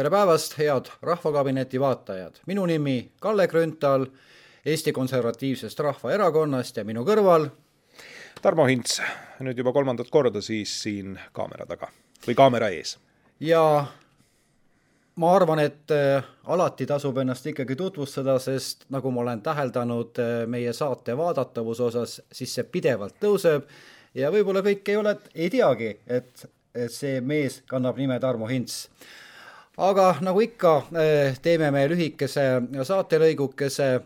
tere 0.00 0.10
päevast, 0.10 0.54
head 0.56 0.86
Rahvakabineti 1.02 1.80
vaatajad, 1.80 2.38
minu 2.46 2.62
nimi 2.66 3.10
Kalle 3.20 3.44
Grünthal 3.48 4.06
Eesti 4.66 4.92
Konservatiivsest 4.96 5.80
Rahvaerakonnast 5.84 6.80
ja 6.80 6.84
minu 6.88 7.02
kõrval 7.04 7.50
Tarmo 8.40 8.64
Hints, 8.64 8.96
nüüd 9.44 9.60
juba 9.60 9.74
kolmandat 9.76 10.08
korda 10.08 10.40
siis 10.40 10.72
siin 10.86 11.18
kaamera 11.36 11.68
taga 11.68 11.90
või 12.24 12.38
kaamera 12.40 12.72
ees. 12.72 12.94
ja 13.44 13.60
ma 15.20 15.36
arvan, 15.36 15.60
et 15.68 15.92
äh, 15.92 16.24
alati 16.48 16.88
tasub 16.88 17.20
ennast 17.20 17.52
ikkagi 17.52 17.76
tutvustada, 17.76 18.38
sest 18.40 18.88
nagu 18.88 19.12
ma 19.12 19.26
olen 19.26 19.44
täheldanud 19.44 20.24
äh, 20.24 20.34
meie 20.48 20.72
saate 20.72 21.12
vaadatavuse 21.12 21.90
osas, 21.92 22.20
siis 22.32 22.56
see 22.56 22.64
pidevalt 22.64 23.20
tõuseb 23.20 23.68
ja 24.16 24.32
võib-olla 24.32 24.64
kõik 24.64 24.94
ei 24.94 25.02
ole, 25.04 25.18
ei 25.34 25.52
teagi, 25.52 25.98
et, 26.08 26.48
et 26.72 27.00
see 27.02 27.18
mees 27.20 27.60
kannab 27.68 28.00
nime 28.00 28.16
Tarmo 28.16 28.48
Hints. 28.48 28.86
Aga 29.78 30.14
nagu 30.20 30.40
ikka, 30.40 30.76
äh, 30.94 31.38
teeme 31.42 31.70
me 31.70 31.86
lühikese 31.88 32.46
saatelõigukese, 32.84 34.00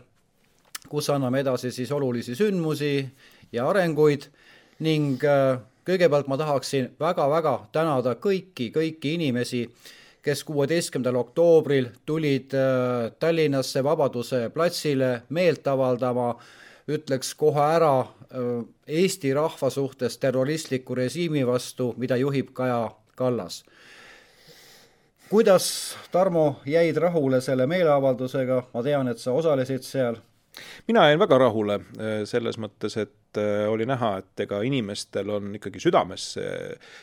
kus 0.89 1.09
anname 1.09 1.41
edasi 1.41 1.71
siis 1.71 1.91
olulisi 1.91 2.35
sündmusi 2.35 3.09
ja 3.51 3.65
arenguid 3.69 4.27
ning 4.85 5.21
kõigepealt 5.85 6.27
ma 6.27 6.37
tahaksin 6.37 6.91
väga-väga 6.99 7.55
tänada 7.73 8.15
kõiki, 8.21 8.69
kõiki 8.73 9.15
inimesi, 9.17 9.63
kes 10.21 10.43
kuueteistkümnendal 10.43 11.19
oktoobril 11.21 11.89
tulid 12.05 12.53
äh, 12.53 13.11
Tallinnasse 13.19 13.83
Vabaduse 13.83 14.49
platsile 14.53 15.23
meelt 15.29 15.67
avaldama, 15.67 16.35
ütleks 16.85 17.33
kohe 17.33 17.61
ära 17.61 18.05
Eesti 18.87 19.33
rahva 19.33 19.69
suhtes 19.69 20.17
terroristliku 20.17 20.95
režiimi 20.95 21.45
vastu, 21.47 21.93
mida 21.97 22.17
juhib 22.17 22.51
Kaja 22.53 22.91
Kallas. 23.15 23.63
Kuidas, 25.29 25.97
Tarmo, 26.11 26.61
jäid 26.65 26.97
rahule 27.01 27.41
selle 27.41 27.67
meeleavaldusega, 27.67 28.61
ma 28.73 28.83
tean, 28.85 29.11
et 29.11 29.21
sa 29.21 29.33
osalesid 29.35 29.85
seal 29.85 30.21
mina 30.87 31.07
jäin 31.09 31.19
väga 31.19 31.37
rahule 31.41 31.79
äh, 31.79 32.17
selles 32.27 32.57
mõttes, 32.61 32.95
et 33.01 33.39
äh, 33.39 33.65
oli 33.71 33.87
näha, 33.89 34.11
et 34.21 34.43
ega 34.45 34.61
inimestel 34.65 35.29
on 35.35 35.49
ikkagi 35.57 35.81
südames 35.83 36.27
see, 36.37 36.51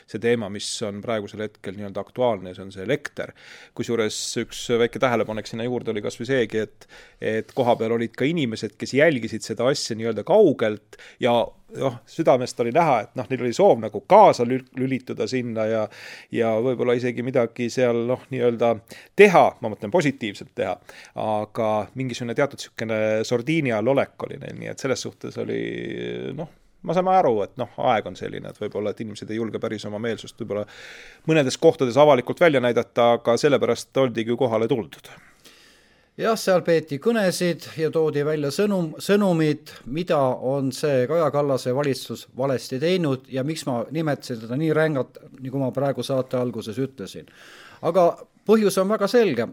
see 0.09 0.23
teema, 0.23 0.49
mis 0.53 0.69
on 0.87 1.03
praegusel 1.05 1.45
hetkel 1.47 1.77
nii-öelda 1.77 2.05
aktuaalne, 2.05 2.55
see 2.57 2.65
on 2.65 2.73
see 2.75 2.85
elekter. 2.87 3.35
kusjuures 3.77 4.19
üks 4.45 4.65
väike 4.83 5.03
tähelepanek 5.03 5.51
sinna 5.51 5.67
juurde 5.69 5.93
oli 5.93 6.05
kas 6.05 6.19
või 6.21 6.31
seegi, 6.31 6.65
et, 6.67 6.89
et 7.21 7.53
kohapeal 7.57 7.97
olid 7.99 8.17
ka 8.17 8.29
inimesed, 8.29 8.77
kes 8.81 8.97
jälgisid 8.97 9.45
seda 9.47 9.69
asja 9.73 9.99
nii-öelda 9.99 10.25
kaugelt 10.29 11.01
ja 11.21 11.37
noh, 11.79 11.99
südamest 12.07 12.61
oli 12.61 12.73
näha, 12.75 12.99
et 13.07 13.15
noh, 13.19 13.27
neil 13.31 13.45
oli 13.45 13.53
soov 13.57 13.81
nagu 13.83 14.03
kaasa 14.09 14.47
lülituda 14.47 15.27
sinna 15.31 15.67
ja 15.69 15.83
ja 16.33 16.53
võib-olla 16.63 16.97
isegi 16.99 17.25
midagi 17.25 17.69
seal 17.73 18.05
noh, 18.09 18.25
nii-öelda 18.33 18.75
teha, 19.17 19.45
ma 19.61 19.73
mõtlen 19.73 19.93
positiivselt 19.95 20.53
teha, 20.59 20.75
aga 21.23 21.71
mingisugune 21.99 22.37
teatud 22.39 22.61
niisugune 22.61 22.99
sordiini 23.29 23.73
all 23.73 23.93
olek 23.95 24.29
oli 24.29 24.41
neil, 24.43 24.59
nii 24.61 24.73
et 24.73 24.83
selles 24.83 25.03
suhtes 25.07 25.39
oli 25.43 25.63
noh, 26.37 26.51
me 26.83 26.97
saame 26.97 27.15
aru, 27.15 27.35
et 27.47 27.59
noh, 27.61 27.75
aeg 27.91 28.07
on 28.11 28.17
selline, 28.19 28.53
et 28.53 28.63
võib-olla, 28.63 28.93
et 28.93 29.03
inimesed 29.05 29.31
ei 29.31 29.41
julge 29.41 29.61
päris 29.63 29.87
oma 29.89 30.01
meelsust 30.03 30.41
võib-olla 30.41 30.65
mõnedes 31.31 31.59
kohtades 31.63 31.99
avalikult 32.01 32.41
välja 32.43 32.63
näidata, 32.63 33.13
aga 33.19 33.37
sellepärast 33.41 34.03
oldigi 34.03 34.37
kohale 34.39 34.69
tuldud 34.71 35.13
jah, 36.21 36.37
seal 36.37 36.61
peeti 36.67 36.99
kõnesid 37.03 37.71
ja 37.81 37.91
toodi 37.93 38.25
välja 38.27 38.51
sõnum, 38.53 38.93
sõnumid, 39.01 39.73
mida 39.87 40.19
on 40.21 40.71
see 40.77 41.07
Kaja 41.11 41.31
Kallase 41.33 41.73
valitsus 41.75 42.27
valesti 42.37 42.81
teinud 42.83 43.29
ja 43.33 43.45
miks 43.47 43.65
ma 43.69 43.83
nimetasin 43.91 44.43
teda 44.45 44.59
nii 44.61 44.73
rängalt, 44.77 45.21
nagu 45.41 45.63
ma 45.63 45.73
praegu 45.75 46.05
saate 46.05 46.37
alguses 46.37 46.79
ütlesin. 46.79 47.29
aga 47.83 48.07
põhjus 48.47 48.79
on 48.79 48.89
väga 48.89 49.09
selge. 49.09 49.49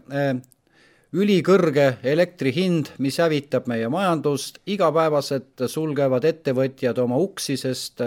ülikõrge 1.10 1.96
elektri 2.06 2.52
hind, 2.54 2.92
mis 2.98 3.16
hävitab 3.18 3.66
meie 3.66 3.88
majandust, 3.88 4.60
igapäevaselt 4.66 5.64
sulgevad 5.66 6.24
ettevõtjad 6.24 6.98
oma 6.98 7.16
uksi, 7.18 7.56
sest 7.56 8.00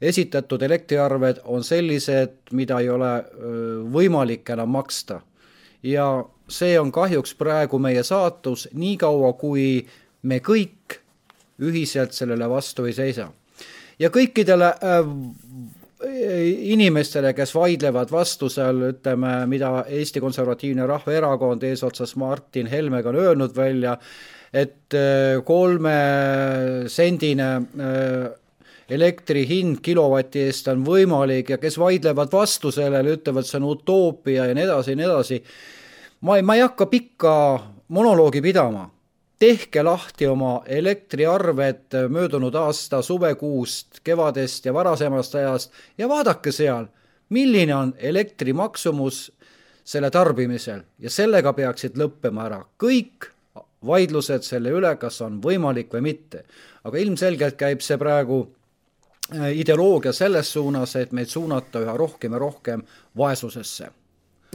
esitatud 0.00 0.62
elektriarved 0.62 1.38
on 1.44 1.62
sellised, 1.62 2.50
mida 2.50 2.80
ei 2.80 2.88
ole 2.90 3.12
võimalik 3.92 4.50
enam 4.50 4.68
maksta. 4.70 5.20
ja 5.82 6.24
see 6.52 6.78
on 6.80 6.92
kahjuks 6.92 7.34
praegu 7.38 7.78
meie 7.82 8.02
saatus, 8.06 8.68
niikaua 8.72 9.32
kui 9.40 9.86
me 10.22 10.38
kõik 10.44 11.00
ühiselt 11.62 12.12
sellele 12.16 12.48
vastu 12.50 12.84
ei 12.88 12.94
seisa. 12.96 13.28
ja 13.98 14.10
kõikidele 14.10 14.66
äh, 14.66 15.06
inimestele, 16.72 17.32
kes 17.34 17.54
vaidlevad 17.54 18.10
vastu 18.10 18.48
seal, 18.50 18.82
ütleme, 18.90 19.46
mida 19.46 19.84
Eesti 19.88 20.20
Konservatiivne 20.20 20.86
Rahvaerakond 20.86 21.62
eesotsas 21.62 22.16
Martin 22.16 22.66
Helmega 22.66 23.08
on 23.12 23.16
öelnud 23.16 23.56
välja, 23.56 23.96
et 24.52 24.94
äh, 24.94 25.44
kolmesendine 25.44 27.56
äh, 27.56 27.62
elektri 28.92 29.46
hind 29.48 29.80
kilovati 29.84 30.40
eest 30.48 30.68
on 30.68 30.82
võimalik 30.84 31.50
ja 31.54 31.58
kes 31.58 31.78
vaidlevad 31.78 32.32
vastu 32.32 32.72
sellele, 32.74 33.14
ütlevad, 33.16 33.44
see 33.48 33.60
on 33.60 33.68
utoopia 33.70 34.46
ja 34.50 34.54
nii 34.56 34.66
edasi 34.66 34.90
ja 34.92 34.96
nii 34.98 35.08
edasi 35.08 35.38
ma 36.22 36.36
ei, 36.36 36.42
ma 36.42 36.54
ei 36.54 36.60
hakka 36.60 36.86
pikka 36.86 37.60
monoloogi 37.88 38.42
pidama. 38.42 38.90
tehke 39.38 39.82
lahti 39.82 40.26
oma 40.26 40.62
elektriarved 40.66 41.96
möödunud 42.08 42.54
aasta 42.54 43.02
suvekuust, 43.02 43.98
kevadest 44.04 44.66
ja 44.66 44.74
varasemast 44.74 45.34
ajast 45.34 45.72
ja 45.98 46.08
vaadake 46.08 46.52
seal, 46.52 46.86
milline 47.28 47.74
on 47.74 47.94
elektri 47.98 48.52
maksumus 48.52 49.32
selle 49.84 50.10
tarbimisel 50.10 50.80
ja 50.98 51.10
sellega 51.10 51.52
peaksid 51.52 51.98
lõppema 51.98 52.44
ära 52.46 52.60
kõik 52.78 53.32
vaidlused 53.86 54.46
selle 54.46 54.70
üle, 54.70 54.94
kas 54.96 55.18
on 55.26 55.40
võimalik 55.42 55.90
või 55.92 56.00
mitte. 56.00 56.44
aga 56.84 56.98
ilmselgelt 56.98 57.56
käib 57.56 57.80
see 57.82 57.98
praegu 57.98 58.46
äh, 59.34 59.50
ideoloogia 59.58 60.12
selles 60.12 60.52
suunas, 60.52 60.96
et 60.96 61.12
meid 61.12 61.28
suunata 61.28 61.82
üha 61.82 61.96
rohkem 61.96 62.32
ja 62.32 62.38
rohkem 62.38 62.86
vaesusesse 63.18 63.90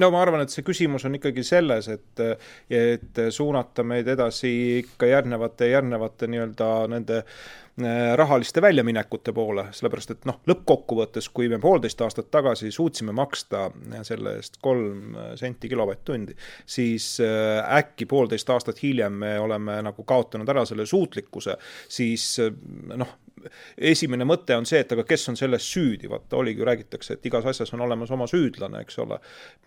no 0.02 0.10
ma 0.14 0.22
arvan, 0.22 0.44
et 0.44 0.54
see 0.54 0.66
küsimus 0.66 1.06
on 1.08 1.18
ikkagi 1.18 1.44
selles, 1.46 1.88
et, 1.94 2.26
et 2.70 3.22
suunata 3.34 3.86
meid 3.88 4.10
edasi 4.14 4.52
ikka 4.84 5.10
järgnevate, 5.10 5.72
järgnevate 5.72 6.30
nii-öelda 6.30 6.70
nende 6.92 7.22
äh, 7.24 8.14
rahaliste 8.20 8.62
väljaminekute 8.62 9.34
poole, 9.38 9.68
sellepärast 9.78 10.14
et 10.14 10.28
noh, 10.30 10.40
lõppkokkuvõttes, 10.50 11.30
kui 11.34 11.50
me 11.50 11.60
poolteist 11.62 12.02
aastat 12.06 12.30
tagasi 12.34 12.72
suutsime 12.74 13.16
maksta 13.18 13.68
selle 14.08 14.38
eest 14.38 14.62
kolm 14.62 15.18
senti 15.40 15.70
kilovatt-tundi, 15.72 16.38
siis 16.66 17.16
äh, 17.26 17.62
äkki 17.82 18.10
poolteist 18.10 18.50
aastat 18.54 18.84
hiljem 18.84 19.18
me 19.26 19.38
oleme 19.42 19.82
nagu 19.90 20.06
kaotanud 20.08 20.50
ära 20.54 20.66
selle 20.70 20.86
suutlikkuse, 20.90 21.58
siis 22.00 22.36
äh, 22.46 22.54
noh, 22.98 23.18
esimene 23.78 24.28
mõte 24.28 24.56
on 24.58 24.66
see, 24.70 24.82
et 24.84 24.92
aga 24.96 25.06
kes 25.08 25.28
on 25.32 25.40
selles 25.40 25.68
süüdi, 25.74 26.10
vaata 26.12 26.40
oligi, 26.40 26.66
räägitakse, 26.68 27.18
et 27.18 27.30
igas 27.30 27.46
asjas 27.50 27.74
on 27.76 27.84
olemas 27.88 28.12
oma 28.14 28.28
süüdlane, 28.30 28.82
eks 28.86 29.00
ole. 29.04 29.20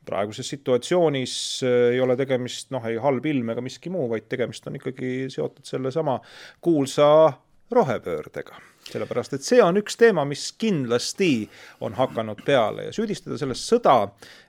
praeguses 0.07 0.49
situatsioonis 0.57 1.37
äh, 1.67 1.79
ei 1.95 2.01
ole 2.01 2.17
tegemist 2.21 2.71
noh, 2.75 2.87
ei 2.89 2.99
halb 3.03 3.27
ilm 3.27 3.55
ega 3.55 3.65
miski 3.65 3.93
muu, 3.93 4.09
vaid 4.11 4.29
tegemist 4.29 4.67
on 4.67 4.81
ikkagi 4.81 5.31
seotud 5.33 5.67
sellesama 5.69 6.21
kuulsa 6.61 7.33
rohepöördega 7.71 8.70
sellepärast 8.93 9.37
et 9.37 9.47
see 9.47 9.61
on 9.63 9.79
üks 9.81 9.97
teema, 10.01 10.25
mis 10.29 10.51
kindlasti 10.61 11.49
on 11.85 11.97
hakanud 11.99 12.43
peale 12.47 12.89
ja 12.89 12.95
süüdistada 12.95 13.39
selles 13.41 13.63
sõda, 13.67 13.97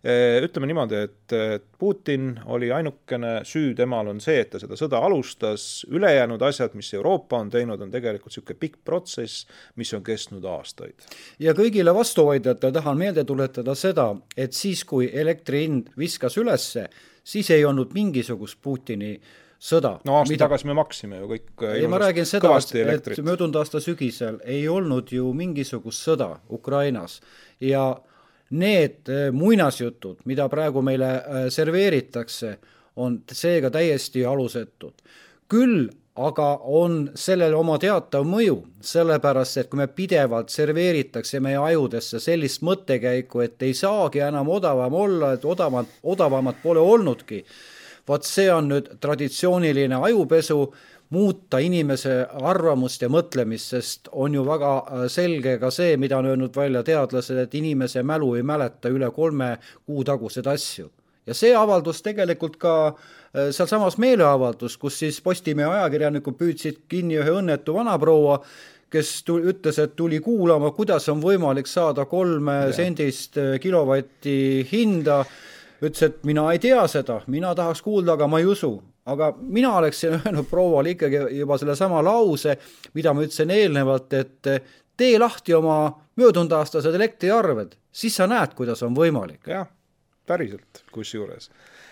eh, 0.03 0.40
ütleme 0.46 0.69
niimoodi, 0.69 1.03
et 1.07 1.35
Putin 1.81 2.35
oli 2.46 2.72
ainukene 2.72 3.41
süü 3.47 3.74
temal 3.75 4.12
on 4.12 4.19
see, 4.22 4.41
et 4.44 4.52
ta 4.53 4.59
seda 4.62 4.78
sõda 4.78 5.02
alustas, 5.02 5.85
ülejäänud 5.90 6.41
asjad, 6.46 6.75
mis 6.78 6.94
Euroopa 6.94 7.40
on 7.41 7.50
teinud, 7.50 7.81
on 7.81 7.94
tegelikult 7.94 8.31
niisugune 8.31 8.59
pikk 8.62 8.81
protsess, 8.85 9.46
mis 9.81 9.94
on 9.97 10.03
kestnud 10.06 10.46
aastaid. 10.46 10.94
ja 11.40 11.55
kõigile 11.58 11.94
vastuvaidlejatele 11.96 12.78
tahan 12.78 12.97
meelde 12.97 13.23
tuletada 13.26 13.76
seda, 13.76 14.11
et 14.37 14.53
siis, 14.53 14.84
kui 14.85 15.09
elektri 15.14 15.66
hind 15.66 15.90
viskas 15.97 16.37
ülesse, 16.37 16.87
siis 17.23 17.49
ei 17.49 17.66
olnud 17.66 17.94
mingisugust 17.97 18.61
Putini 18.61 19.16
äh, 19.16 19.41
sõda. 19.61 19.96
no 20.05 20.17
aasta 20.19 20.34
mida... 20.34 20.46
tagasi 20.47 20.69
me 20.69 20.75
maksime 20.78 21.22
ju 21.22 21.29
kõik. 21.35 21.49
Äh, 21.61 21.78
ei, 21.81 21.87
ma 21.91 22.02
räägin 22.02 22.28
seda, 22.28 22.55
et, 22.58 23.11
möödunud 23.22 23.59
aasta 23.61 23.81
sügisel 23.84 24.41
ei 24.43 24.66
olnud 24.69 25.13
ju 25.13 25.31
mingisugust 25.37 26.08
sõda 26.08 26.34
Ukrainas 26.49 27.19
ja 27.61 27.85
need 28.52 29.09
äh, 29.09 29.29
muinasjutud, 29.35 30.25
mida 30.25 30.49
praegu 30.52 30.84
meile 30.85 31.16
äh, 31.16 31.47
serveeritakse, 31.53 32.58
on 33.02 33.22
seega 33.31 33.69
täiesti 33.72 34.25
alusetud. 34.28 34.93
küll 35.52 35.90
aga 36.16 36.47
on 36.67 37.05
sellel 37.16 37.53
oma 37.55 37.78
teatav 37.79 38.25
mõju, 38.28 38.58
sellepärast 38.84 39.61
et 39.61 39.69
kui 39.72 39.79
me 39.79 39.87
pidevalt 39.87 40.52
serveeritakse 40.52 41.40
meie 41.40 41.58
ajudesse 41.58 42.19
sellist 42.19 42.66
mõttekäiku, 42.67 43.46
et 43.46 43.63
ei 43.63 43.73
saagi 43.73 44.19
enam 44.19 44.49
odavam 44.52 44.93
olla, 44.93 45.34
et 45.37 45.46
odavat, 45.46 45.87
odavamat 46.03 46.59
pole 46.63 46.84
olnudki 46.84 47.46
vot 48.08 48.26
see 48.26 48.50
on 48.53 48.70
nüüd 48.72 48.90
traditsiooniline 49.02 50.00
ajupesu, 50.08 50.62
muuta 51.12 51.59
inimese 51.59 52.22
arvamust 52.32 53.03
ja 53.03 53.09
mõtlemist, 53.12 53.74
sest 53.74 54.09
on 54.12 54.36
ju 54.38 54.46
väga 54.48 54.72
äh, 54.80 55.06
selge 55.12 55.58
ka 55.59 55.72
see, 55.74 55.98
mida 56.00 56.22
on 56.22 56.30
öelnud 56.32 56.56
välja 56.56 56.84
teadlased, 56.88 57.38
et 57.38 57.56
inimese 57.59 58.03
mälu 58.08 58.34
ei 58.40 58.46
mäleta 58.48 58.90
üle 58.90 59.12
kolme 59.12 59.58
kuu 59.86 60.06
taguseid 60.08 60.48
asju. 60.48 60.90
ja 61.28 61.34
see 61.38 61.52
avaldus 61.56 62.00
tegelikult 62.02 62.56
ka 62.58 62.76
äh, 62.88 63.52
sealsamas 63.52 63.98
meeleavaldus, 63.98 64.78
kus 64.78 65.00
siis 65.04 65.22
Postimehe 65.22 65.68
ajakirjanikud 65.68 66.40
püüdsid 66.40 66.86
kinni 66.88 67.20
ühe 67.20 67.36
õnnetu 67.42 67.76
vanaproua, 67.76 68.40
kes 68.92 69.12
tuli, 69.28 69.52
ütles, 69.52 69.80
et 69.84 69.96
tuli 69.96 70.20
kuulama, 70.24 70.72
kuidas 70.76 71.09
on 71.12 71.20
võimalik 71.24 71.68
saada 71.68 72.06
kolme 72.06 72.58
ja. 72.70 72.74
sendist 72.76 73.36
äh, 73.38 73.58
kilovatti 73.59 74.68
hinda, 74.72 75.26
ütles, 75.82 76.04
et 76.08 76.24
mina 76.28 76.46
ei 76.54 76.60
tea 76.60 76.82
seda, 76.88 77.22
mina 77.28 77.56
tahaks 77.56 77.82
kuulda, 77.82 78.14
aga 78.14 78.28
ma 78.28 78.40
ei 78.40 78.46
usu. 78.46 78.82
aga 79.06 79.32
mina 79.42 79.76
oleksin 79.78 80.14
öelnud 80.20 80.46
prouale 80.50 80.94
ikkagi 80.94 81.24
juba 81.40 81.58
sellesama 81.58 82.04
lause, 82.06 82.58
mida 82.94 83.14
ma 83.14 83.24
ütlesin 83.26 83.50
eelnevalt, 83.50 84.14
et 84.14 84.50
tee 84.98 85.20
lahti 85.20 85.54
oma 85.54 85.78
möödunud 86.16 86.52
aastased 86.52 86.96
elektriarved, 86.96 87.74
siis 87.92 88.16
sa 88.16 88.28
näed, 88.30 88.54
kuidas 88.54 88.84
on 88.84 88.96
võimalik. 88.96 89.48
jah, 89.48 89.68
päriselt, 90.28 90.84
kusjuures. 90.92 91.50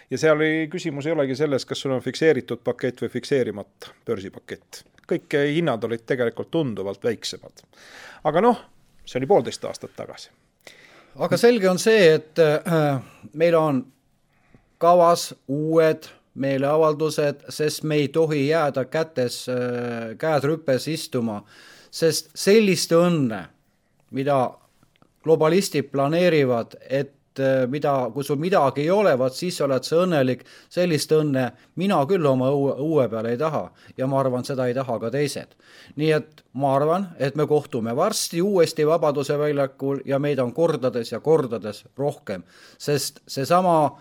ja 0.09 0.17
seal 0.17 0.41
ei, 0.45 0.67
küsimus 0.67 1.07
ei 1.07 1.15
olegi 1.15 1.35
selles, 1.35 1.65
kas 1.65 1.81
sul 1.81 1.95
on 1.95 2.05
fikseeritud 2.05 2.61
pakett 2.63 3.01
või 3.01 3.09
fikseerimata 3.09 3.95
börsipakett. 4.05 4.83
kõik 5.09 5.33
hinnad 5.55 5.83
olid 5.83 6.05
tegelikult 6.05 6.51
tunduvalt 6.51 7.03
väiksemad. 7.03 7.65
aga 8.23 8.41
noh, 8.41 8.61
see 9.05 9.19
oli 9.19 9.27
poolteist 9.33 9.65
aastat 9.65 9.95
tagasi. 9.95 10.29
Aga 11.15 11.37
selge 11.37 11.69
on 11.69 11.79
see, 11.79 12.13
et 12.15 12.39
äh, 12.39 12.99
meil 13.33 13.55
on 13.55 13.83
kavas 14.77 15.33
uued 15.47 16.07
meeleavaldused, 16.39 17.45
sest 17.49 17.83
me 17.83 17.95
ei 17.95 18.07
tohi 18.07 18.47
jääda 18.47 18.85
kätes 18.85 19.45
äh,, 19.49 20.17
käed 20.17 20.45
rüpes 20.47 20.87
istuma, 20.87 21.41
sest 21.91 22.29
sellist 22.37 22.93
õnne 22.95 23.47
mida 24.11 24.51
globalistid 25.23 25.89
planeerivad, 25.91 26.75
et 26.89 27.13
eh, 27.39 27.65
mida, 27.71 27.93
kui 28.13 28.23
sul 28.23 28.39
midagi 28.41 28.83
ei 28.85 28.91
ole, 28.93 29.15
vaat 29.19 29.35
siis 29.37 29.59
oled 29.65 29.85
sa 29.85 30.01
õnnelik, 30.03 30.43
sellist 30.69 31.11
õnne 31.15 31.45
mina 31.79 31.99
küll 32.09 32.25
oma 32.25 32.49
õue, 32.53 32.75
õue 32.83 33.07
peal 33.11 33.29
ei 33.31 33.39
taha 33.39 33.65
ja 33.97 34.07
ma 34.07 34.19
arvan, 34.19 34.45
seda 34.47 34.67
ei 34.69 34.75
taha 34.77 34.99
ka 34.99 35.11
teised. 35.13 35.55
nii 35.95 36.11
et 36.15 36.43
ma 36.53 36.75
arvan, 36.75 37.07
et 37.19 37.35
me 37.35 37.47
kohtume 37.47 37.95
varsti 37.95 38.41
uuesti 38.41 38.85
Vabaduse 38.87 39.37
väljakul 39.39 40.03
ja 40.05 40.19
meid 40.19 40.39
on 40.39 40.53
kordades 40.53 41.11
ja 41.11 41.19
kordades 41.19 41.83
rohkem, 41.97 42.43
sest 42.77 43.21
seesama 43.27 43.99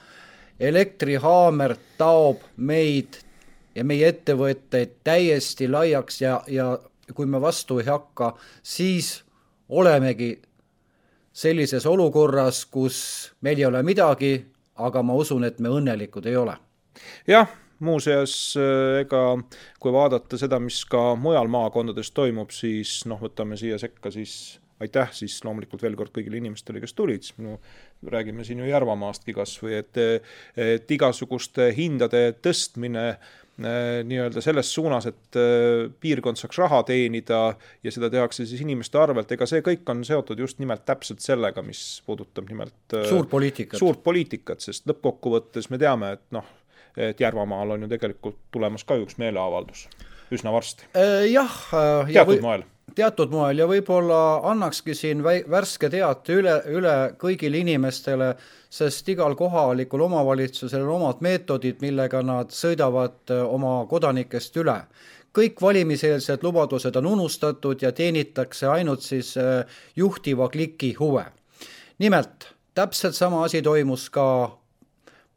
elektrihaamer 0.61 1.77
taob 1.99 2.43
meid 2.57 3.21
ja 3.75 3.85
meie 3.85 4.09
ettevõtteid 4.11 4.99
täiesti 5.05 5.69
laiaks 5.71 6.21
ja, 6.23 6.43
ja 6.47 6.79
kui 7.15 7.27
me 7.27 7.41
vastu 7.41 7.79
ei 7.79 7.87
hakka, 7.87 8.35
siis 8.63 9.23
olemegi 9.69 10.35
sellises 11.39 11.87
olukorras, 11.87 12.65
kus 12.67 12.99
meil 13.47 13.61
ei 13.61 13.67
ole 13.69 13.83
midagi, 13.87 14.35
aga 14.83 15.03
ma 15.07 15.17
usun, 15.19 15.47
et 15.47 15.59
me 15.63 15.71
õnnelikud 15.73 16.27
ei 16.27 16.37
ole. 16.37 16.57
jah, 17.29 17.51
muuseas, 17.79 18.33
äh, 18.59 19.01
ega 19.05 19.23
kui 19.81 19.95
vaadata 19.95 20.39
seda, 20.41 20.59
mis 20.63 20.83
ka 20.85 21.13
mujal 21.17 21.51
maakondades 21.51 22.11
toimub, 22.15 22.51
siis 22.55 23.05
noh, 23.07 23.21
võtame 23.23 23.59
siia 23.61 23.79
sekka 23.79 24.11
siis 24.15 24.59
aitäh 24.79 25.11
siis 25.11 25.41
loomulikult 25.43 25.83
veel 25.83 25.97
kord 25.99 26.13
kõigile 26.15 26.39
inimestele, 26.39 26.79
kes 26.79 26.95
tulid, 26.95 27.27
no 27.43 27.57
räägime 28.07 28.45
siin 28.47 28.63
ju 28.63 28.69
Järvamaastki 28.69 29.35
kas 29.35 29.57
või 29.63 29.75
et, 29.81 29.99
et 30.55 30.95
igasuguste 30.95 31.73
hindade 31.75 32.29
tõstmine 32.43 33.09
Äh, 33.13 33.17
nii-öelda 33.59 34.43
selles 34.45 34.71
suunas, 34.75 35.09
et 35.11 35.39
äh, 35.39 35.89
piirkond 36.01 36.39
saaks 36.39 36.61
raha 36.63 36.83
teenida 36.87 37.41
ja 37.83 37.93
seda 37.95 38.11
tehakse 38.13 38.47
siis 38.47 38.63
inimeste 38.63 39.01
arvelt, 39.01 39.33
ega 39.35 39.49
see 39.51 39.65
kõik 39.67 39.89
on 39.91 40.05
seotud 40.07 40.39
just 40.39 40.63
nimelt 40.63 40.85
täpselt 40.87 41.25
sellega, 41.25 41.65
mis 41.67 41.83
puudutab 42.07 42.47
nimelt 42.51 42.95
äh, 42.95 43.09
suurt 43.11 43.31
poliitikat, 43.33 43.81
suurt 43.81 44.03
poliitikat, 44.07 44.63
sest 44.63 44.87
lõppkokkuvõttes 44.91 45.71
me 45.75 45.83
teame, 45.83 46.15
et 46.19 46.25
noh, 46.39 46.47
et 46.99 47.21
Järvamaal 47.21 47.75
on 47.75 47.87
ju 47.87 47.91
tegelikult 47.91 48.39
tulemas 48.55 48.87
ka 48.87 48.99
üks 49.03 49.19
meeleavaldus 49.19 49.89
üsna 50.35 50.53
varsti. 50.55 50.87
jah. 51.33 51.63
teatud 51.73 52.37
või... 52.37 52.43
moel 52.45 52.67
teatud 52.99 53.31
moel 53.33 53.63
ja 53.63 53.67
võib-olla 53.71 54.21
annakski 54.51 54.95
siin 54.97 55.23
värske 55.23 55.91
teate 55.93 56.39
üle, 56.41 56.57
üle 56.75 56.95
kõigile 57.21 57.61
inimestele, 57.63 58.33
sest 58.71 59.09
igal 59.13 59.37
kohalikul 59.39 60.03
omavalitsusel 60.09 60.83
on 60.83 60.97
omad 60.99 61.23
meetodid, 61.25 61.79
millega 61.85 62.23
nad 62.27 62.53
sõidavad 62.55 63.35
äh, 63.35 63.45
oma 63.47 63.81
kodanikest 63.91 64.57
üle. 64.63 64.83
kõik 65.39 65.61
valimiseelsed 65.63 66.43
lubadused 66.43 66.97
on 66.97 67.07
unustatud 67.07 67.83
ja 67.83 67.93
teenitakse 67.93 68.67
ainult 68.67 69.03
siis 69.07 69.37
äh, 69.37 69.65
juhtiva 69.97 70.49
kliki 70.49 70.95
huve. 70.99 71.25
nimelt, 71.99 72.55
täpselt 72.75 73.15
sama 73.15 73.45
asi 73.45 73.63
toimus 73.63 74.11
ka 74.11 74.59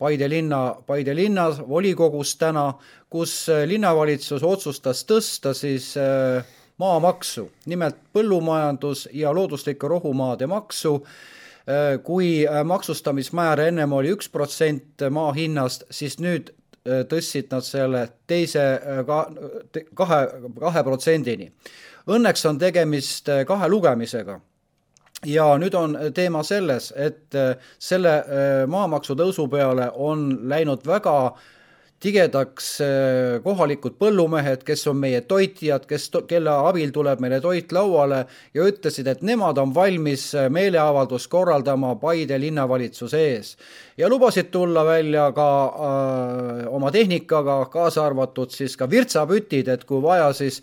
Paide 0.01 0.29
linna, 0.29 0.75
Paide 0.87 1.13
linna 1.15 1.43
volikogus 1.67 2.35
täna, 2.37 2.73
kus 3.09 3.49
äh, 3.49 3.67
linnavalitsus 3.69 4.43
otsustas 4.43 5.05
tõsta 5.05 5.53
siis 5.53 5.93
äh, 5.97 6.41
maamaksu, 6.81 7.51
nimelt 7.65 7.95
põllumajandus- 8.13 9.09
ja 9.13 9.33
looduslike 9.33 9.87
rohumaade 9.87 10.47
maksu. 10.47 10.95
Äh, 11.69 12.03
kui 12.03 12.47
äh, 12.47 12.63
maksustamismäär 12.63 13.59
ennem 13.59 13.93
oli 13.93 14.15
üks 14.15 14.29
protsent 14.33 15.03
maa 15.09 15.31
hinnast, 15.37 15.83
siis 15.93 16.17
nüüd 16.19 16.49
äh, 16.49 17.03
tõstsid 17.05 17.53
nad 17.53 17.65
selle 17.67 18.07
teise 18.27 18.65
ka, 19.07 19.19
kahe, 19.93 20.21
kahe 20.59 20.83
protsendini. 20.83 21.51
Õnneks 22.09 22.47
on 22.49 22.57
tegemist 22.57 23.29
kahe 23.47 23.69
lugemisega 23.69 24.39
ja 25.29 25.45
nüüd 25.61 25.77
on 25.77 25.93
teema 26.17 26.41
selles, 26.43 26.89
et 26.97 27.37
selle 27.77 28.13
maamaksu 28.67 29.13
tõusu 29.13 29.45
peale 29.53 29.91
on 29.93 30.31
läinud 30.49 30.81
väga 30.89 31.13
äh, 31.27 31.43
tigedaks 32.01 32.69
äh, 32.81 33.41
kohalikud 33.43 33.97
põllumehed, 34.01 34.63
kes 34.65 34.87
on 34.89 34.97
meie 35.03 35.21
toitjad, 35.27 35.85
kes, 35.89 36.07
kelle 36.29 36.53
abil 36.69 36.93
tuleb 36.93 37.21
meile 37.21 37.37
toit 37.43 37.71
lauale 37.75 38.23
ja 38.57 38.65
ütlesid, 38.65 39.09
et 39.11 39.21
nemad 39.25 39.59
on 39.61 39.73
valmis 39.75 40.31
äh, 40.35 40.49
meeleavaldust 40.53 41.29
korraldama 41.31 41.93
Paide 42.01 42.39
linnavalitsuse 42.41 43.21
ees. 43.27 43.53
ja 43.97 44.09
lubasid 44.09 44.49
tulla 44.51 44.85
välja 44.85 45.29
ka 45.37 45.49
äh, 45.65 46.65
oma 46.73 46.91
tehnikaga, 46.91 47.65
kaasa 47.73 48.05
arvatud 48.05 48.49
siis 48.51 48.77
ka 48.77 48.89
virtsapütid, 48.89 49.69
et 49.69 49.85
kui 49.85 50.01
vaja, 50.01 50.33
siis 50.33 50.61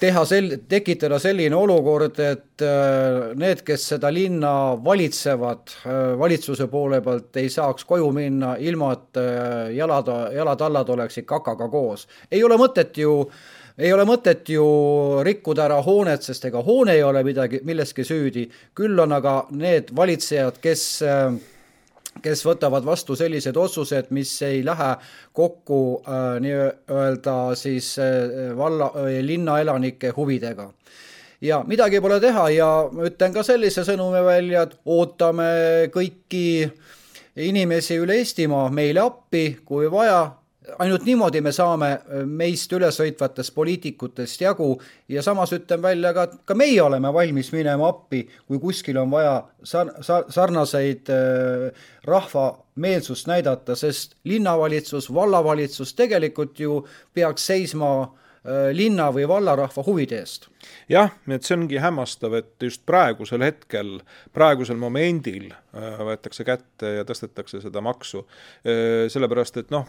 teha 0.00 0.24
sel-, 0.28 0.56
tekitada 0.68 1.18
selline 1.22 1.56
olukord, 1.56 2.18
et 2.22 2.64
äh, 2.64 3.32
need, 3.38 3.62
kes 3.66 3.88
seda 3.94 4.10
linna 4.14 4.52
valitsevad 4.84 5.74
äh, 5.84 5.98
valitsuse 6.20 6.68
poole 6.72 7.00
pealt, 7.04 7.30
ei 7.40 7.50
saaks 7.52 7.86
koju 7.88 8.10
minna, 8.14 8.54
ilma 8.58 8.92
et 8.96 9.20
äh, 9.20 9.74
jalad, 9.78 10.10
jalatallad 10.34 10.94
oleksid 10.96 11.28
kakaga 11.28 11.68
koos. 11.72 12.08
ei 12.30 12.44
ole 12.44 12.58
mõtet 12.60 12.98
ju 12.98 13.20
ei 13.78 13.90
ole 13.92 14.04
mõtet 14.06 14.46
ju 14.54 14.64
rikkuda 15.26 15.64
ära 15.64 15.80
hoonet, 15.82 16.22
sest 16.22 16.44
ega 16.46 16.62
hoone 16.62 16.94
ei 16.94 17.02
ole 17.02 17.24
midagi, 17.26 17.58
milleski 17.66 18.04
süüdi, 18.06 18.44
küll 18.74 18.98
on 19.02 19.16
aga 19.16 19.40
need 19.50 19.90
valitsejad, 19.96 20.60
kes 20.62 20.84
äh, 21.02 21.34
kes 22.22 22.44
võtavad 22.46 22.84
vastu 22.86 23.16
sellised 23.16 23.56
otsused, 23.56 24.10
mis 24.10 24.30
ei 24.46 24.62
lähe 24.64 24.90
kokku 25.32 25.80
äh, 26.06 26.22
nii-öelda 26.44 27.36
siis 27.58 27.94
äh, 27.98 28.52
valla 28.56 28.90
äh,, 28.96 29.18
linnaelanike 29.22 30.12
huvidega. 30.16 30.70
ja 31.40 31.64
midagi 31.66 32.00
pole 32.00 32.20
teha 32.20 32.48
ja 32.50 32.68
ma 32.92 33.08
ütlen 33.08 33.32
ka 33.34 33.42
sellise 33.42 33.84
sõnumi 33.84 34.22
välja, 34.24 34.62
et 34.62 34.78
ootame 34.84 35.50
kõiki 35.92 36.70
inimesi 37.36 37.98
üle 37.98 38.20
Eestimaa 38.22 38.70
meile 38.70 39.00
appi, 39.00 39.58
kui 39.64 39.90
vaja 39.90 40.43
ainult 40.78 41.04
niimoodi 41.04 41.40
me 41.44 41.52
saame 41.52 41.90
äh, 41.92 42.22
meist 42.26 42.72
ülesõitvatest 42.72 43.54
poliitikutest 43.54 44.44
jagu 44.44 44.70
ja 45.08 45.22
samas 45.22 45.52
ütlen 45.56 45.82
välja 45.82 46.14
ka, 46.16 46.26
et 46.28 46.38
ka 46.48 46.56
meie 46.58 46.80
oleme 46.82 47.12
valmis 47.14 47.52
minema 47.54 47.90
appi, 47.92 48.24
kui 48.48 48.60
kuskil 48.62 48.98
on 49.02 49.12
vaja 49.12 49.36
sar-, 49.62 49.92
sar-, 50.04 50.30
sarnaseid 50.32 51.12
äh, 51.12 51.86
rahva 52.08 52.46
meelsust 52.80 53.28
näidata, 53.30 53.76
sest 53.78 54.16
linnavalitsus, 54.28 55.10
vallavalitsus 55.14 55.94
tegelikult 55.98 56.60
ju 56.60 56.80
peaks 57.14 57.46
seisma 57.52 57.92
äh, 58.00 58.72
linna 58.72 59.10
või 59.14 59.28
vallarahva 59.28 59.84
huvide 59.86 60.22
eest 60.24 60.48
jah, 60.90 61.12
et 61.28 61.46
see 61.46 61.56
ongi 61.56 61.80
hämmastav, 61.80 62.34
et 62.38 62.66
just 62.68 62.84
praegusel 62.88 63.44
hetkel, 63.44 63.96
praegusel 64.34 64.78
momendil 64.80 65.50
äh, 65.52 66.00
võetakse 66.08 66.46
kätte 66.46 66.94
ja 66.98 67.04
tõstetakse 67.08 67.62
seda 67.64 67.82
maksu. 67.84 68.24
Äh, 68.66 69.06
sellepärast, 69.12 69.58
et 69.62 69.72
noh, 69.74 69.88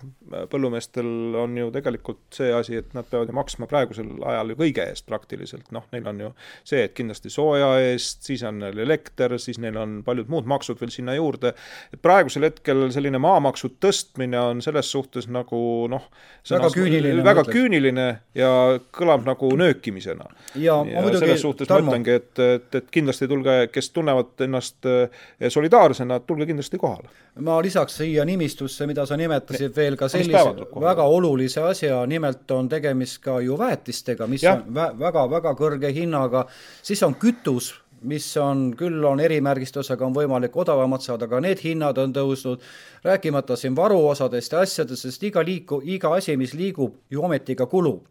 põllumeestel 0.51 1.38
on 1.41 1.58
ju 1.60 1.72
tegelikult 1.75 2.24
see 2.36 2.51
asi, 2.55 2.79
et 2.82 2.94
nad 2.98 3.08
peavad 3.10 3.32
ju 3.32 3.38
maksma 3.38 3.70
praegusel 3.72 4.13
ajal 4.25 4.53
ju 4.53 4.60
kõige 4.63 4.88
eest 4.91 5.08
praktiliselt, 5.10 5.70
noh, 5.75 5.86
neil 5.94 6.08
on 6.12 6.24
ju 6.25 6.32
see, 6.63 6.86
et 6.86 6.96
kindlasti 6.98 7.32
sooja 7.34 7.74
eest, 7.84 8.24
siis 8.27 8.44
on 8.48 8.62
neil 8.63 8.79
elekter, 8.86 9.38
siis 9.41 9.60
neil 9.62 9.77
on 9.82 10.00
paljud 10.05 10.32
muud 10.32 10.50
maksud 10.50 10.79
veel 10.82 10.94
sinna 10.94 11.15
juurde. 11.17 11.53
et 11.94 12.01
praegusel 12.01 12.48
hetkel 12.48 12.88
selline 12.94 13.20
maamaksu 13.22 13.75
tõstmine 13.82 14.39
on 14.39 14.62
selles 14.65 14.89
suhtes 14.91 15.27
nagu 15.32 15.60
noh, 15.91 16.08
väga 16.50 16.70
küüniline, 16.74 17.24
väga 17.25 17.44
küüniline 17.50 18.08
ja 18.38 18.50
kõlab 18.96 19.25
nagu 19.27 19.51
nöökimisena 19.58 20.27
ja, 20.55 20.64
ja 20.65 20.77
muidugi, 20.84 21.22
selles 21.24 21.43
suhtes 21.45 21.69
Tarmo... 21.69 21.91
ma 21.91 21.95
ütlengi, 21.95 22.15
et, 22.19 22.41
et, 22.43 22.79
et 22.81 22.89
kindlasti 22.91 23.29
tulge, 23.31 23.55
kes 23.74 23.89
tunnevad 23.95 24.45
ennast 24.48 24.89
eh, 24.89 25.24
solidaarsena, 25.50 26.19
tulge 26.27 26.50
kindlasti 26.50 26.79
kohale. 26.81 27.12
ma 27.45 27.60
lisaks 27.63 28.01
siia 28.01 28.25
nimistusse, 28.25 28.88
mida 28.89 29.05
sa 29.05 29.17
nimetasid 29.19 29.69
ne, 29.69 29.75
veel 29.75 29.98
ka 30.00 30.10
sellise 30.12 30.67
väga 30.81 31.07
olulise 31.17 31.63
asja, 31.63 32.01
nimelt 32.10 32.51
on 32.51 32.69
tegemist 32.72 33.22
ka 33.24 33.39
ju 33.43 33.57
väetistega, 33.60 34.27
mis 34.27 34.43
ja. 34.43 34.57
on 34.60 34.75
vä 34.75 34.91
väga-väga 35.00 35.55
kõrge 35.60 35.91
hinnaga, 35.95 36.45
siis 36.84 37.03
on 37.05 37.17
kütus 37.22 37.74
mis 38.05 38.25
on, 38.38 38.67
küll 38.77 39.03
on 39.07 39.19
erimärgistusega, 39.19 40.05
on 40.05 40.15
võimalik 40.15 40.55
odavamalt 40.57 41.05
saada, 41.05 41.27
aga 41.29 41.41
need 41.43 41.62
hinnad 41.63 41.98
on 42.01 42.13
tõusnud, 42.15 42.63
rääkimata 43.05 43.57
siin 43.60 43.75
varuosadest 43.77 44.53
ja 44.53 44.62
asjadest, 44.65 45.07
sest 45.07 45.24
iga 45.29 45.43
liiku, 45.45 45.81
iga 45.84 46.13
asi, 46.17 46.38
mis 46.38 46.53
liigub, 46.57 47.00
ju 47.12 47.24
ometi 47.25 47.55
ka 47.55 47.65
kulub. 47.72 48.05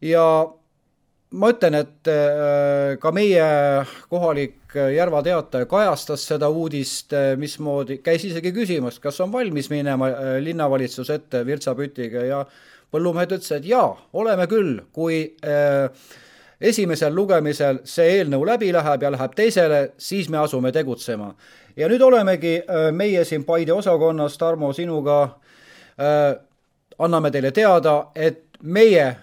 ja 0.00 0.22
ma 1.34 1.50
ütlen, 1.50 1.74
et 1.80 2.10
äh, 2.10 2.96
ka 3.02 3.10
meie 3.14 3.46
kohalik 4.10 4.76
Järva 4.94 5.22
Teataja 5.24 5.66
kajastas 5.66 6.26
seda 6.28 6.48
uudist, 6.52 7.12
äh, 7.16 7.34
mismoodi, 7.40 7.98
käis 8.04 8.24
isegi 8.28 8.52
küsimas, 8.54 9.00
kas 9.02 9.18
on 9.24 9.32
valmis 9.32 9.70
minema 9.72 10.10
äh, 10.12 10.30
linnavalitsus 10.44 11.10
ette 11.10 11.42
virtsapütiga 11.46 12.24
ja 12.28 12.44
põllumehed 12.94 13.34
ütlesid, 13.34 13.58
et 13.58 13.70
jaa, 13.72 13.90
oleme 14.14 14.46
küll, 14.46 14.76
kui 14.94 15.18
esimesel 16.62 17.10
lugemisel 17.12 17.80
see 17.84 18.20
eelnõu 18.20 18.46
läbi 18.46 18.70
läheb 18.72 19.02
ja 19.02 19.10
läheb 19.10 19.34
teisele, 19.36 19.80
siis 19.98 20.30
me 20.30 20.38
asume 20.38 20.70
tegutsema. 20.72 21.32
ja 21.76 21.88
nüüd 21.90 22.00
olemegi 22.06 22.60
meie 22.94 23.24
siin 23.24 23.44
Paide 23.44 23.74
osakonnas, 23.74 24.38
Tarmo, 24.38 24.70
sinuga 24.72 25.18
anname 26.98 27.30
teile 27.30 27.50
teada, 27.52 27.96
et 28.14 28.45
meie 28.62 29.06
äh, 29.06 29.16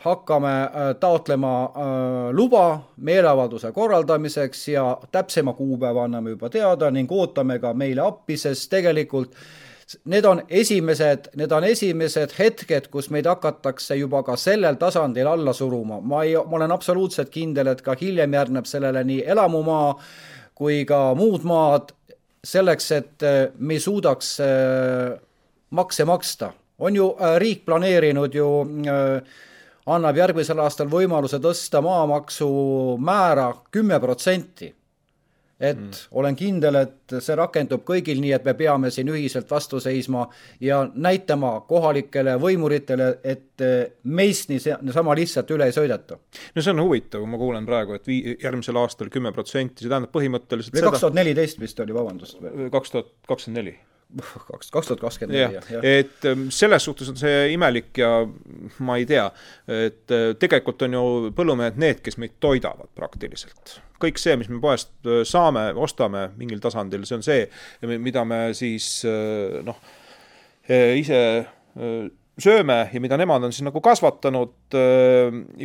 hakkame 0.00 0.62
äh, 0.62 0.94
taotlema 1.00 1.64
äh, 1.64 2.32
luba 2.32 2.80
meeleavalduse 2.96 3.72
korraldamiseks 3.72 4.68
ja 4.68 4.98
täpsema 5.12 5.52
kuupäeva 5.52 6.04
anname 6.04 6.30
juba 6.30 6.50
teada 6.50 6.90
ning 6.90 7.12
ootame 7.12 7.58
ka 7.58 7.74
meile 7.74 8.02
appi, 8.04 8.36
sest 8.36 8.70
tegelikult 8.70 9.36
need 10.04 10.24
on 10.24 10.42
esimesed, 10.48 11.28
need 11.36 11.52
on 11.52 11.64
esimesed 11.64 12.32
hetked, 12.38 12.88
kus 12.92 13.10
meid 13.12 13.26
hakatakse 13.28 13.96
juba 13.96 14.22
ka 14.22 14.36
sellel 14.36 14.78
tasandil 14.80 15.28
alla 15.28 15.52
suruma. 15.52 16.00
ma 16.00 16.22
ei, 16.24 16.34
ma 16.34 16.56
olen 16.56 16.72
absoluutselt 16.72 17.30
kindel, 17.30 17.72
et 17.72 17.82
ka 17.82 17.96
hiljem 18.00 18.32
järgneb 18.32 18.66
sellele 18.66 19.04
nii 19.04 19.22
elamumaa 19.26 19.94
kui 20.54 20.84
ka 20.88 21.14
muud 21.18 21.44
maad 21.44 21.92
selleks, 22.44 22.90
et 22.92 23.22
äh, 23.22 23.40
me 23.58 23.78
suudaks 23.80 24.36
äh, 24.40 25.16
makse 25.70 26.04
maksta 26.04 26.52
on 26.78 26.96
ju 26.96 27.16
äh, 27.20 27.36
riik 27.38 27.64
planeerinud 27.64 28.34
ju, 28.34 28.48
äh, 28.86 29.22
annab 29.86 30.16
järgmisel 30.16 30.62
aastal 30.64 30.88
võimaluse 30.90 31.40
tõsta 31.42 31.82
maamaksu 31.84 32.48
määra 33.00 33.52
kümme 33.70 34.00
protsenti. 34.00 34.74
et 35.60 35.78
mm. 35.78 35.90
olen 36.18 36.34
kindel, 36.36 36.74
et 36.74 37.12
see 37.22 37.34
rakendub 37.38 37.84
kõigil, 37.86 38.18
nii 38.20 38.32
et 38.34 38.44
me 38.44 38.56
peame 38.58 38.88
siin 38.90 39.08
ühiselt 39.08 39.46
vastu 39.50 39.78
seisma 39.80 40.24
ja 40.60 40.80
näitama 40.94 41.52
kohalikele 41.68 42.34
võimuritele, 42.42 43.06
et 43.22 43.62
äh, 43.62 43.86
meist 44.02 44.50
niisama 44.50 45.14
lihtsalt 45.14 45.54
üle 45.54 45.70
ei 45.70 45.76
sõideta. 45.76 46.18
no 46.54 46.62
see 46.62 46.74
on 46.74 46.82
huvitav, 46.82 47.22
ma 47.30 47.38
kuulen 47.38 47.66
praegu, 47.66 47.94
et 47.94 48.10
vii-, 48.10 48.36
järgmisel 48.42 48.82
aastal 48.82 49.12
kümme 49.14 49.32
protsenti, 49.32 49.84
see 49.84 49.92
tähendab 49.92 50.12
põhimõtteliselt 50.16 50.74
või 50.74 50.88
kaks 50.90 51.06
tuhat 51.06 51.22
neliteist 51.22 51.62
vist 51.62 51.80
oli, 51.86 51.94
vabandust. 51.94 52.42
kaks 52.74 52.96
tuhat 52.96 53.14
kakskümmend 53.30 53.62
neli 53.62 53.78
kaks, 54.22 54.70
kaks 54.70 54.90
tuhat 54.90 55.02
kakskümmend 55.02 55.38
neli, 55.38 55.80
et 55.82 56.28
ähm, 56.30 56.46
selles 56.54 56.84
suhtes 56.86 57.10
on 57.10 57.18
see 57.18 57.48
imelik 57.54 57.98
ja 57.98 58.10
ma 58.86 58.98
ei 59.00 59.06
tea, 59.08 59.26
et 59.70 60.14
äh, 60.14 60.30
tegelikult 60.40 60.84
on 60.86 60.96
ju 60.98 61.04
põllumehed 61.36 61.78
need, 61.80 62.02
kes 62.04 62.18
meid 62.22 62.38
toidavad 62.42 62.90
praktiliselt. 62.94 63.78
kõik 64.04 64.18
see, 64.20 64.36
mis 64.36 64.50
me 64.52 64.60
poest 64.62 64.92
äh, 65.08 65.22
saame, 65.28 65.70
ostame 65.80 66.28
mingil 66.38 66.62
tasandil, 66.62 67.06
see 67.08 67.18
on 67.18 67.26
see, 67.26 67.46
mida 67.96 68.24
me 68.28 68.46
siis 68.56 68.88
äh, 69.08 69.60
noh, 69.66 69.80
ise 70.68 71.22
sööme 72.40 72.78
ja 72.90 73.00
mida 73.02 73.16
nemad 73.18 73.44
on 73.46 73.52
siis 73.54 73.62
nagu 73.66 73.78
kasvatanud, 73.84 74.74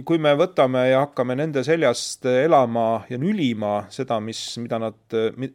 kui 0.05 0.21
me 0.21 0.33
võtame 0.37 0.83
ja 0.91 1.03
hakkame 1.05 1.37
nende 1.39 1.63
seljast 1.65 2.27
elama 2.29 3.05
ja 3.09 3.17
nülima 3.21 3.87
seda, 3.93 4.19
mis, 4.21 4.41
mida 4.61 4.77
nad, 4.81 4.99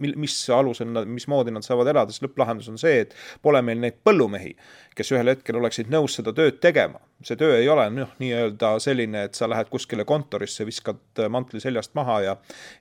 mis 0.02 0.38
alusel 0.50 0.90
nad, 0.90 1.06
mismoodi 1.06 1.54
nad 1.54 1.66
saavad 1.66 1.92
elada, 1.92 2.14
siis 2.14 2.24
lõpplahendus 2.26 2.70
on 2.72 2.80
see, 2.80 3.04
et 3.04 3.14
pole 3.42 3.62
meil 3.62 3.78
neid 3.82 4.00
põllumehi, 4.06 4.56
kes 4.98 5.12
ühel 5.14 5.30
hetkel 5.30 5.58
oleksid 5.60 5.90
nõus 5.92 6.18
seda 6.18 6.34
tööd 6.34 6.58
tegema. 6.62 7.00
see 7.24 7.38
töö 7.40 7.54
ei 7.56 7.68
ole 7.72 7.86
noh, 7.88 8.10
nii-öelda 8.20 8.74
selline, 8.82 9.22
et 9.24 9.38
sa 9.38 9.46
lähed 9.48 9.70
kuskile 9.72 10.04
kontorisse, 10.04 10.66
viskad 10.66 11.22
mantli 11.32 11.60
seljast 11.62 11.94
maha 11.94 12.18
ja 12.20 12.34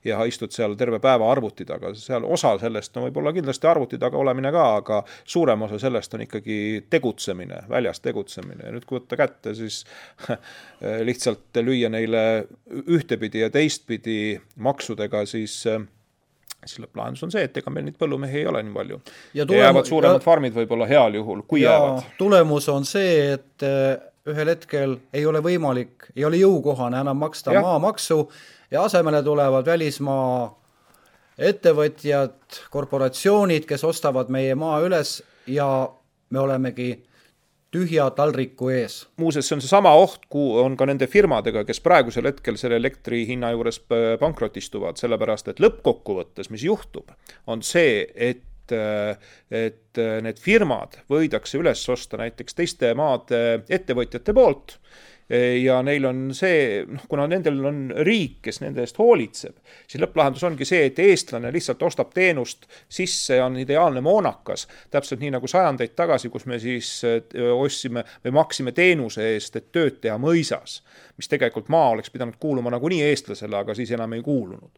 ja 0.04 0.18
istud 0.28 0.52
seal 0.52 0.74
terve 0.76 0.98
päeva 1.00 1.30
arvuti 1.32 1.64
taga, 1.64 1.94
seal 1.96 2.26
osa 2.26 2.58
sellest 2.60 2.96
on 2.96 3.06
võib-olla 3.06 3.32
kindlasti 3.32 3.70
arvuti 3.70 3.98
taga 3.98 4.18
olemine 4.18 4.52
ka, 4.52 4.66
aga 4.82 5.00
suurem 5.24 5.62
osa 5.64 5.78
sellest 5.78 6.14
on 6.14 6.26
ikkagi 6.26 6.58
tegutsemine, 6.90 7.64
väljas 7.70 8.02
tegutsemine 8.04 8.23
ja 8.66 8.72
nüüd, 8.74 8.86
kui 8.88 8.98
võtta 8.98 9.18
kätte, 9.20 9.54
siis 9.58 9.82
lihtsalt 11.08 11.60
lüüa 11.62 11.90
neile 11.92 12.22
ühtepidi 12.84 13.44
ja 13.44 13.50
teistpidi 13.54 14.38
maksudega, 14.56 15.24
siis 15.28 15.62
siis 16.64 16.80
lõpplahendus 16.80 17.24
on 17.26 17.32
see, 17.34 17.44
et 17.44 17.56
ega 17.60 17.72
meil 17.72 17.86
neid 17.88 17.96
põllumehi 18.00 18.40
ei 18.40 18.48
ole 18.48 18.62
nii 18.64 18.74
palju. 18.74 18.98
ja, 19.36 19.44
tulem... 19.44 19.60
jäävad 19.60 19.88
suuremad 19.90 20.20
ja... 20.20 20.24
farmid 20.24 20.56
võib-olla 20.56 20.88
heal 20.88 21.20
juhul, 21.20 21.44
kui 21.48 21.62
ja 21.64 21.74
jäävad. 21.74 22.10
tulemus 22.18 22.68
on 22.72 22.88
see, 22.88 23.34
et 23.36 23.66
äh, 23.66 23.96
ühel 24.30 24.52
hetkel 24.54 24.98
ei 25.12 25.26
ole 25.28 25.42
võimalik, 25.44 26.08
ei 26.16 26.24
ole 26.24 26.40
jõukohane 26.40 27.00
enam 27.04 27.20
maksta 27.20 27.52
ja. 27.52 27.62
maamaksu 27.64 28.22
ja 28.72 28.84
asemele 28.88 29.22
tulevad 29.22 29.66
välismaa 29.68 30.52
ettevõtjad, 31.38 32.38
korporatsioonid, 32.70 33.66
kes 33.66 33.84
ostavad 33.84 34.30
meie 34.32 34.54
maa 34.54 34.78
üles 34.84 35.18
ja 35.50 35.66
me 36.30 36.40
olemegi 36.40 36.92
tühja 37.74 38.06
taldriku 38.16 38.70
ees. 38.74 39.02
muuseas, 39.20 39.48
see 39.48 39.58
on 39.58 39.64
seesama 39.64 39.92
oht, 39.98 40.24
kuhu 40.30 40.62
on 40.62 40.78
ka 40.78 40.88
nende 40.88 41.08
firmadega, 41.10 41.64
kes 41.68 41.82
praegusel 41.84 42.30
hetkel 42.30 42.58
selle 42.60 42.78
elektri 42.80 43.24
hinna 43.28 43.52
juures 43.54 43.80
pankrotistuvad, 44.20 45.00
sellepärast 45.00 45.52
et 45.52 45.62
lõppkokkuvõttes, 45.64 46.50
mis 46.54 46.66
juhtub, 46.66 47.14
on 47.46 47.64
see, 47.66 48.02
et 48.14 48.44
et 48.64 49.98
need 50.24 50.38
firmad 50.40 50.94
võidakse 51.12 51.58
üles 51.60 51.82
osta 51.92 52.16
näiteks 52.16 52.56
teiste 52.56 52.94
maade 52.96 53.40
ettevõtjate 53.68 54.32
poolt 54.32 54.78
ja 55.30 55.78
neil 55.82 56.04
on 56.04 56.18
see, 56.36 56.82
noh, 56.88 57.06
kuna 57.08 57.24
nendel 57.30 57.62
on 57.64 57.78
riik, 58.04 58.40
kes 58.44 58.60
nende 58.60 58.82
eest 58.84 58.98
hoolitseb, 59.00 59.56
siis 59.88 60.02
lõpplahendus 60.02 60.44
ongi 60.44 60.66
see, 60.68 60.90
et 60.90 61.00
eestlane 61.00 61.52
lihtsalt 61.54 61.82
ostab 61.86 62.12
teenust 62.14 62.68
sisse 62.92 63.38
ja 63.38 63.46
on 63.46 63.56
ideaalne 63.60 64.02
moonakas. 64.04 64.66
täpselt 64.90 65.22
nii 65.24 65.32
nagu 65.36 65.48
sajandeid 65.48 65.94
tagasi, 65.96 66.28
kus 66.28 66.44
me 66.46 66.58
siis 66.60 67.00
ostsime 67.54 68.04
või 68.24 68.36
maksime 68.36 68.72
teenuse 68.76 69.24
eest, 69.32 69.56
et 69.56 69.72
tööd 69.72 70.00
teha 70.04 70.18
mõisas, 70.20 70.82
mis 71.16 71.30
tegelikult 71.30 71.68
maa 71.72 71.94
oleks 71.94 72.10
pidanud 72.10 72.36
kuuluma 72.40 72.70
nagunii 72.74 73.02
eestlasele, 73.08 73.56
aga 73.56 73.74
siis 73.74 73.90
enam 73.96 74.12
ei 74.12 74.22
kuulunud. 74.22 74.70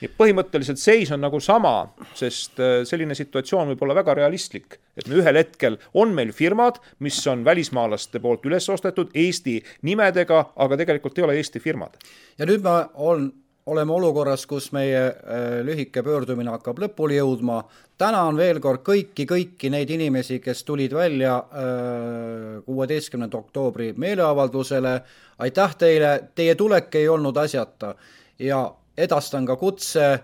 nii 0.00 0.10
et 0.10 0.16
põhimõtteliselt 0.18 0.80
seis 0.80 1.12
on 1.14 1.22
nagu 1.24 1.40
sama, 1.40 1.94
sest 2.14 2.60
selline 2.84 3.14
situatsioon 3.14 3.72
võib 3.72 3.82
olla 3.86 3.94
väga 4.02 4.18
realistlik, 4.20 4.78
et 4.96 5.08
me 5.08 5.16
ühel 5.22 5.38
hetkel 5.38 5.78
on 5.94 6.12
meil 6.14 6.32
firmad, 6.32 6.80
mis 6.98 7.18
on 7.30 7.44
välismaalaste 7.44 8.20
poolt 8.20 8.44
üles 8.46 8.68
ostetud 8.68 9.14
Eesti 9.14 9.60
nimedega, 9.94 10.42
aga 10.56 10.76
tegelikult 10.82 11.18
ei 11.18 11.24
ole 11.24 11.38
Eesti 11.40 11.62
firmad. 11.62 11.96
ja 12.38 12.46
nüüd 12.46 12.62
me 12.62 12.76
on, 12.94 13.32
oleme 13.66 13.92
olukorras, 13.92 14.46
kus 14.46 14.72
meie 14.72 15.00
äh, 15.06 15.60
lühike 15.64 16.02
pöördumine 16.04 16.52
hakkab 16.52 16.78
lõpule 16.82 17.16
jõudma. 17.16 17.62
tänan 17.98 18.36
veel 18.36 18.60
kord 18.60 18.82
kõiki, 18.84 19.24
kõiki 19.26 19.70
neid 19.70 19.90
inimesi, 19.90 20.40
kes 20.40 20.64
tulid 20.64 20.92
välja 20.92 21.36
äh, 21.38 22.64
kuueteistkümnenda 22.66 23.38
oktoobri 23.38 23.92
meeleavaldusele. 23.96 25.00
aitäh 25.38 25.76
teile, 25.76 26.20
teie 26.34 26.54
tulek 26.54 26.94
ei 26.94 27.08
olnud 27.08 27.36
asjata 27.36 27.94
ja 28.38 28.74
edastan 28.96 29.46
ka 29.46 29.56
kutse, 29.56 30.18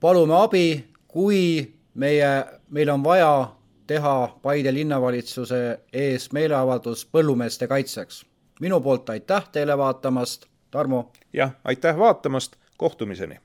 palume 0.00 0.34
abi, 0.34 0.84
kui 1.08 1.74
meie, 1.94 2.44
meil 2.70 2.90
on 2.90 3.04
vaja 3.04 3.50
teha 3.86 4.38
Paide 4.42 4.72
linnavalitsuse 4.74 5.80
ees 5.92 6.32
meeleavaldus 6.32 7.06
põllumeeste 7.06 7.68
kaitseks 7.70 8.24
minu 8.60 8.80
poolt 8.80 9.10
aitäh 9.10 9.48
teile 9.52 9.78
vaatamast, 9.78 10.46
Tarmo! 10.70 11.12
jah, 11.32 11.50
aitäh 11.64 11.98
vaatamast, 11.98 12.56
kohtumiseni! 12.76 13.40